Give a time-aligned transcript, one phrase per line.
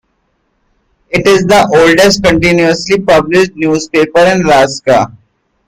[1.11, 5.15] It is the oldest continuously published newspaper in Alaska.